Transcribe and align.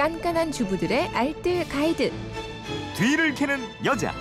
깐깐한 0.00 0.50
주부들의 0.50 1.08
알뜰 1.08 1.68
가이드. 1.68 2.10
뒤를 2.96 3.34
캐는 3.34 3.58
여자. 3.84 4.14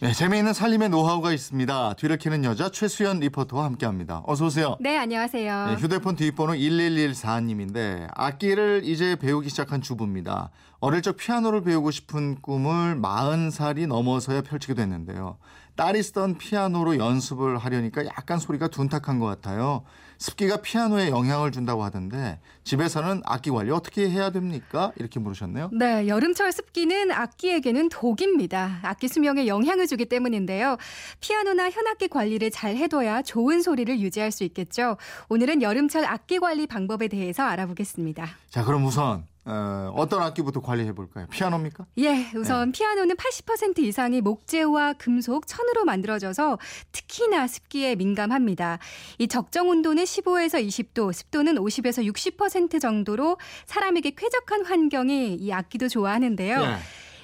네, 0.00 0.12
재미있는 0.12 0.52
살림의 0.52 0.90
노하우가 0.90 1.32
있습니다. 1.32 1.94
뒤를 1.94 2.18
캐는 2.18 2.44
여자 2.44 2.68
최수연 2.68 3.20
리포터와 3.20 3.64
함께합니다. 3.64 4.24
어서 4.26 4.44
오세요. 4.44 4.76
네, 4.78 4.98
안녕하세요. 4.98 5.66
네, 5.68 5.74
휴대폰 5.76 6.16
뒷번호 6.16 6.52
1114님인데 6.52 8.08
악기를 8.14 8.82
이제 8.84 9.16
배우기 9.16 9.48
시작한 9.48 9.80
주부입니다. 9.80 10.50
어릴 10.80 11.00
적 11.00 11.16
피아노를 11.16 11.62
배우고 11.62 11.90
싶은 11.90 12.42
꿈을 12.42 13.00
40살이 13.00 13.86
넘어서야 13.86 14.42
펼치게 14.42 14.74
됐는데요. 14.74 15.38
딸이 15.76 16.02
쓰던 16.02 16.36
피아노로 16.36 16.98
연습을 16.98 17.56
하려니까 17.56 18.04
약간 18.04 18.38
소리가 18.38 18.68
둔탁한 18.68 19.18
것 19.18 19.24
같아요. 19.24 19.84
습기가 20.18 20.58
피아노에 20.58 21.08
영향을 21.10 21.52
준다고 21.52 21.84
하던데 21.84 22.40
집에서는 22.64 23.22
악기 23.24 23.50
관리 23.50 23.70
어떻게 23.70 24.10
해야 24.10 24.30
됩니까? 24.30 24.92
이렇게 24.96 25.20
물으셨네요. 25.20 25.70
네, 25.72 26.06
여름철 26.08 26.52
습기는 26.52 27.10
악기에게는 27.10 27.88
독입니다. 27.88 28.80
악기 28.82 29.08
수명에 29.08 29.46
영향을 29.46 29.86
주기 29.86 30.04
때문인데요. 30.04 30.76
피아노나 31.20 31.70
현악기 31.70 32.08
관리를 32.08 32.50
잘 32.50 32.76
해둬야 32.76 33.22
좋은 33.22 33.62
소리를 33.62 34.00
유지할 34.00 34.30
수 34.32 34.44
있겠죠. 34.44 34.96
오늘은 35.28 35.62
여름철 35.62 36.04
악기 36.04 36.38
관리 36.38 36.66
방법에 36.66 37.08
대해서 37.08 37.44
알아보겠습니다. 37.44 38.26
자, 38.50 38.64
그럼 38.64 38.84
우선 38.84 39.24
어, 39.48 39.90
어떤 39.96 40.22
악기부터 40.22 40.60
관리해 40.60 40.92
볼까요? 40.92 41.26
피아노입니까? 41.30 41.86
예, 41.98 42.30
우선 42.36 42.70
네. 42.70 42.78
피아노는 42.78 43.16
80% 43.16 43.78
이상이 43.78 44.20
목재와 44.20 44.92
금속, 44.92 45.46
천으로 45.46 45.86
만들어져서 45.86 46.58
특히나 46.92 47.46
습기에 47.46 47.96
민감합니다. 47.96 48.78
이 49.18 49.26
적정 49.26 49.70
온도는 49.70 50.04
15에서 50.04 50.62
20도, 50.66 51.14
습도는 51.14 51.54
50에서 51.56 52.06
60% 52.14 52.78
정도로 52.78 53.38
사람에게 53.64 54.10
쾌적한 54.10 54.66
환경이 54.66 55.36
이 55.36 55.52
악기도 55.52 55.88
좋아하는데요. 55.88 56.60
네. 56.60 56.76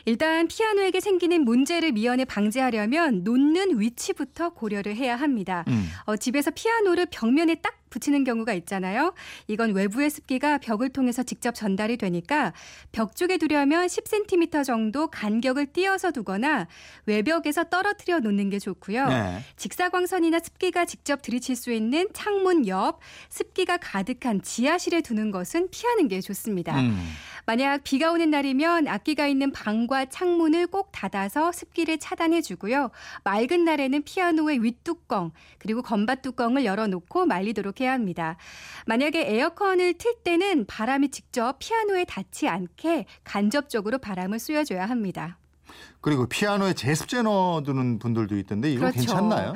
일단 0.06 0.48
피아노에게 0.48 1.00
생기는 1.00 1.44
문제를 1.44 1.92
미연에 1.92 2.24
방지하려면 2.24 3.22
놓는 3.24 3.80
위치부터 3.80 4.50
고려를 4.50 4.96
해야 4.96 5.16
합니다. 5.16 5.64
음. 5.68 5.88
어, 6.04 6.16
집에서 6.16 6.50
피아노를 6.50 7.06
벽면에 7.10 7.56
딱 7.56 7.83
붙이는 7.94 8.24
경우가 8.24 8.52
있잖아요. 8.54 9.14
이건 9.46 9.72
외부의 9.72 10.10
습기가 10.10 10.58
벽을 10.58 10.88
통해서 10.88 11.22
직접 11.22 11.54
전달이 11.54 11.96
되니까 11.96 12.52
벽 12.90 13.14
쪽에 13.14 13.38
두려면 13.38 13.86
10cm 13.86 14.64
정도 14.64 15.06
간격을 15.06 15.66
띄어서 15.66 16.10
두거나 16.10 16.66
외벽에서 17.06 17.64
떨어뜨려 17.64 18.18
놓는 18.18 18.50
게 18.50 18.58
좋고요. 18.58 19.08
네. 19.08 19.38
직사광선이나 19.56 20.40
습기가 20.40 20.84
직접 20.86 21.22
들이칠 21.22 21.54
수 21.54 21.70
있는 21.70 22.08
창문 22.12 22.66
옆 22.66 22.98
습기가 23.28 23.76
가득한 23.76 24.42
지하실에 24.42 25.00
두는 25.00 25.30
것은 25.30 25.68
피하는 25.70 26.08
게 26.08 26.20
좋습니다. 26.20 26.80
음. 26.80 26.98
만약 27.46 27.84
비가 27.84 28.10
오는 28.10 28.30
날이면 28.30 28.88
악기가 28.88 29.26
있는 29.26 29.52
방과 29.52 30.06
창문을 30.06 30.68
꼭 30.68 30.90
닫아서 30.92 31.52
습기를 31.52 31.98
차단해 31.98 32.40
주고요. 32.40 32.90
맑은 33.24 33.64
날에는 33.64 34.02
피아노의 34.02 34.62
윗뚜껑 34.62 35.32
그리고 35.58 35.82
건반 35.82 36.22
뚜껑을 36.22 36.64
열어놓고 36.64 37.26
말리도록 37.26 37.80
해야 37.80 37.92
합니다. 37.92 38.36
만약에 38.86 39.34
에어컨을 39.34 39.94
틀 39.94 40.14
때는 40.22 40.66
바람이 40.66 41.10
직접 41.10 41.58
피아노에 41.58 42.04
닿지 42.04 42.48
않게 42.48 43.06
간접적으로 43.24 43.98
바람을 43.98 44.38
쐬어줘야 44.38 44.86
합니다. 44.86 45.38
그리고 46.00 46.26
피아노에 46.26 46.74
제습제 46.74 47.22
넣어두는 47.22 47.98
분들도 47.98 48.36
있던데 48.38 48.70
이거 48.70 48.80
그렇죠. 48.80 48.98
괜찮나요? 48.98 49.54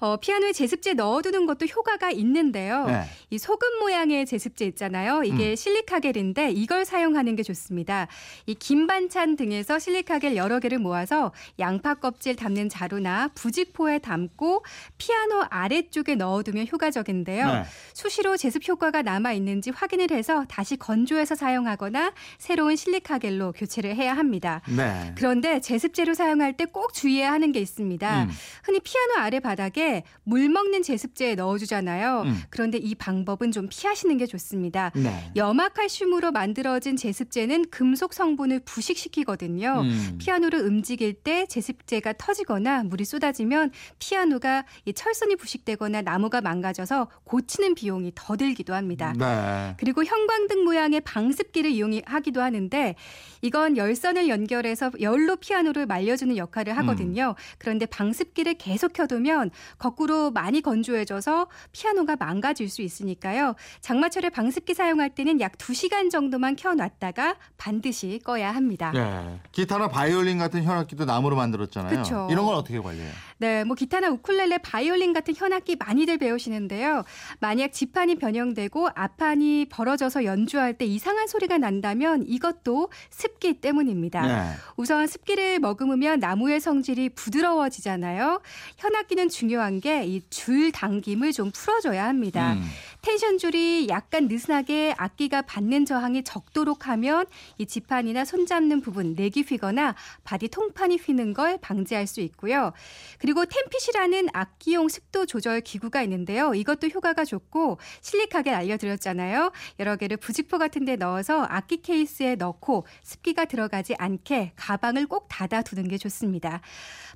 어, 0.00 0.16
피아노에 0.16 0.52
제습제 0.52 0.94
넣어두는 0.94 1.46
것도 1.46 1.66
효과가 1.66 2.10
있는데요. 2.12 2.86
네. 2.86 3.02
이 3.30 3.38
소금 3.38 3.80
모양의 3.80 4.26
제습제 4.26 4.64
있잖아요. 4.66 5.24
이게 5.24 5.50
음. 5.50 5.56
실리카겔인데 5.56 6.52
이걸 6.52 6.84
사용하는 6.84 7.34
게 7.34 7.42
좋습니다. 7.42 8.06
이 8.46 8.54
김반찬 8.54 9.34
등에서 9.34 9.80
실리카겔 9.80 10.36
여러 10.36 10.60
개를 10.60 10.78
모아서 10.78 11.32
양파 11.58 11.94
껍질 11.94 12.36
담는 12.36 12.68
자루나 12.68 13.30
부직포에 13.34 13.98
담고 13.98 14.64
피아노 14.98 15.44
아래쪽에 15.50 16.14
넣어두면 16.14 16.68
효과적인데요. 16.70 17.46
네. 17.46 17.64
수시로 17.92 18.36
제습 18.36 18.68
효과가 18.68 19.02
남아 19.02 19.32
있는지 19.32 19.70
확인을 19.70 20.12
해서 20.12 20.44
다시 20.48 20.76
건조해서 20.76 21.34
사용하거나 21.34 22.12
새로운 22.38 22.76
실리카겔로 22.76 23.52
교체를 23.52 23.96
해야 23.96 24.16
합니다. 24.16 24.62
네. 24.68 25.12
그런데 25.16 25.57
제습제로 25.60 26.14
사용할 26.14 26.56
때 26.56 26.64
꼭 26.68 26.92
주의해야 26.92 27.32
하는 27.32 27.50
게 27.52 27.60
있습니다. 27.60 28.24
음. 28.24 28.30
흔히 28.62 28.80
피아노 28.80 29.14
아래 29.18 29.40
바닥에 29.40 30.04
물 30.22 30.48
먹는 30.48 30.82
제습제에 30.82 31.34
넣어주잖아요. 31.34 32.22
음. 32.26 32.40
그런데 32.50 32.78
이 32.78 32.94
방법은 32.94 33.52
좀 33.52 33.68
피하시는 33.70 34.16
게 34.18 34.26
좋습니다. 34.26 34.92
네. 34.94 35.32
염화칼슘으로 35.34 36.30
만들어진 36.30 36.96
제습제는 36.96 37.70
금속 37.70 38.12
성분을 38.14 38.60
부식시키거든요. 38.60 39.80
음. 39.82 40.18
피아노를 40.18 40.60
움직일 40.60 41.14
때 41.14 41.46
제습제가 41.46 42.14
터지거나 42.18 42.84
물이 42.84 43.04
쏟아지면 43.04 43.70
피아노가 43.98 44.64
이 44.84 44.92
철선이 44.92 45.36
부식되거나 45.36 46.02
나무가 46.02 46.40
망가져서 46.40 47.08
고치는 47.24 47.74
비용이 47.74 48.12
더 48.14 48.36
들기도 48.36 48.74
합니다. 48.74 49.14
네. 49.18 49.74
그리고 49.78 50.04
형광등 50.04 50.64
모양의 50.64 51.00
방습기를 51.00 51.70
이용하기도 51.70 52.40
하는데 52.42 52.94
이건 53.42 53.76
열선을 53.76 54.28
연결해서 54.28 54.90
열로 55.00 55.36
피 55.36 55.47
아노를 55.54 55.86
말려주는 55.86 56.36
역할을 56.36 56.76
하거든요. 56.78 57.34
음. 57.36 57.42
그런데 57.58 57.86
방습기를 57.86 58.54
계속 58.54 58.92
켜두면 58.92 59.50
거꾸로 59.78 60.30
많이 60.30 60.60
건조해져서 60.60 61.48
피아노가 61.72 62.16
망가질 62.16 62.68
수 62.68 62.82
있으니까요. 62.82 63.54
장마철에 63.80 64.30
방습기 64.30 64.74
사용할 64.74 65.10
때는 65.10 65.40
약 65.40 65.56
2시간 65.58 66.10
정도만 66.10 66.56
켜놨다가 66.56 67.36
반드시 67.56 68.20
꺼야 68.24 68.54
합니다. 68.54 68.92
네. 68.94 69.40
기타나 69.52 69.88
바이올린 69.88 70.38
같은 70.38 70.62
현악기도 70.62 71.04
나무로 71.04 71.36
만들었잖아요. 71.36 72.02
그쵸. 72.02 72.28
이런 72.30 72.44
건 72.44 72.54
어떻게 72.54 72.78
관리해요? 72.78 73.12
네, 73.38 73.64
뭐 73.64 73.76
기타나 73.76 74.08
우쿨렐레, 74.08 74.58
바이올린 74.58 75.12
같은 75.12 75.34
현악기 75.36 75.76
많이들 75.76 76.18
배우시는데요. 76.18 77.04
만약 77.38 77.72
지판이 77.72 78.16
변형되고 78.16 78.88
앞판이 78.94 79.66
벌어져서 79.70 80.24
연주할 80.24 80.74
때 80.74 80.84
이상한 80.84 81.28
소리가 81.28 81.58
난다면 81.58 82.24
이것도 82.26 82.90
습기 83.10 83.60
때문입니다. 83.60 84.26
네. 84.26 84.50
우선 84.76 85.06
습기 85.06 85.27
를 85.36 85.58
머금으면 85.58 86.20
나무의 86.20 86.58
성질이 86.58 87.10
부드러워지잖아요. 87.10 88.40
현악기는 88.78 89.28
중요한 89.28 89.80
게 89.80 90.04
이 90.06 90.22
줄 90.30 90.72
당김을 90.72 91.32
좀 91.32 91.50
풀어줘야 91.50 92.06
합니다. 92.06 92.54
음. 92.54 92.62
텐션 93.02 93.38
줄이 93.38 93.86
약간 93.88 94.26
느슨하게 94.28 94.94
악기가 94.96 95.42
받는 95.42 95.84
저항이 95.84 96.24
적도록 96.24 96.88
하면 96.88 97.26
이 97.58 97.66
지판이나 97.66 98.24
손잡는 98.24 98.80
부분 98.80 99.14
neck이 99.14 99.42
휘거나 99.42 99.94
body 100.24 100.48
통판이 100.48 100.96
휘는 100.96 101.32
걸 101.34 101.58
방지할 101.60 102.06
수 102.06 102.20
있고요. 102.20 102.72
그리고 103.18 103.44
댐핏이라는 103.44 104.28
악기용 104.32 104.88
습도 104.88 105.26
조절 105.26 105.60
기구가 105.60 106.02
있는데요. 106.02 106.54
이것도 106.54 106.88
효과가 106.88 107.24
좋고 107.24 107.78
실리카겔 108.00 108.54
알려드렸잖아요. 108.54 109.52
여러 109.78 109.96
개를 109.96 110.16
부직포 110.16 110.58
같은 110.58 110.84
데 110.84 110.96
넣어서 110.96 111.46
악기 111.48 111.82
케이스에 111.82 112.34
넣고 112.36 112.86
습기가 113.02 113.44
들어가지 113.44 113.94
않게 113.98 114.52
가방을 114.56 115.06
꼭 115.06 115.17
닫아두는 115.28 115.88
게 115.88 115.98
좋습니다. 115.98 116.60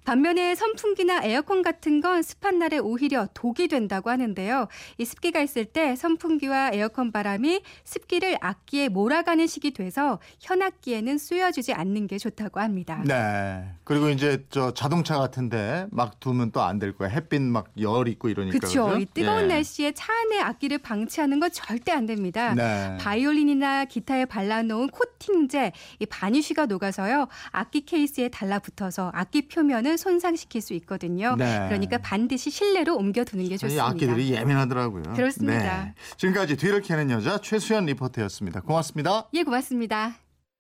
반면에 0.04 0.56
선풍기나 0.56 1.20
에어컨 1.22 1.62
같은 1.62 2.00
건 2.00 2.22
습한 2.22 2.58
날에 2.58 2.78
오히려 2.78 3.28
독이 3.34 3.68
된다고 3.68 4.10
하는데요. 4.10 4.66
이 4.98 5.04
습기가 5.04 5.40
있을 5.40 5.64
때 5.64 5.94
선풍기와 5.94 6.70
에어컨 6.72 7.12
바람이 7.12 7.62
습기를 7.84 8.36
악기에 8.40 8.88
몰아가는 8.88 9.46
식이 9.46 9.74
돼서 9.74 10.18
현악기에는 10.40 11.18
쏘여주지 11.18 11.72
않는 11.72 12.08
게 12.08 12.18
좋다고 12.18 12.58
합니다. 12.58 13.00
네. 13.06 13.64
그리고 13.84 14.08
이제 14.08 14.44
저 14.50 14.74
자동차 14.74 15.18
같은데 15.18 15.86
막 15.92 16.18
두면 16.18 16.50
또 16.50 16.60
안 16.62 16.80
될 16.80 16.92
거야. 16.96 17.08
햇빛 17.08 17.40
막 17.40 17.66
열 17.78 18.08
있고 18.08 18.28
이러니까. 18.28 18.58
그렇죠. 18.58 18.98
이 18.98 19.06
뜨거운 19.06 19.44
예. 19.44 19.46
날씨에 19.46 19.92
차 19.92 20.12
안에 20.12 20.40
악기를 20.40 20.78
방치하는 20.78 21.38
건 21.38 21.50
절대 21.52 21.92
안 21.92 22.06
됩니다. 22.06 22.54
네. 22.54 22.96
바이올린이나 23.00 23.84
기타에 23.84 24.24
발라놓은 24.24 24.88
코팅제, 24.88 25.72
이 26.00 26.06
바니쉬가 26.06 26.66
녹아서요. 26.66 27.28
악기 27.50 27.82
케이스에 27.92 28.30
달라붙어서 28.30 29.12
악기 29.14 29.48
표면을 29.48 29.98
손상시킬 29.98 30.62
수 30.62 30.72
있거든요. 30.74 31.36
네. 31.36 31.66
그러니까 31.68 31.98
반드시 31.98 32.50
실내로 32.50 32.96
옮겨두는 32.96 33.48
게 33.50 33.58
좋습니다. 33.58 33.86
악기들이 33.86 34.32
예민하더라고요. 34.32 35.02
그렇습니다. 35.14 35.84
네. 35.84 35.94
지금까지 36.16 36.56
뒤를 36.56 36.80
캐는 36.80 37.10
여자 37.10 37.36
최수연 37.36 37.84
리포터였습니다. 37.86 38.62
고맙습니다. 38.62 39.28
예, 39.34 39.42
고맙습니다. 39.42 40.14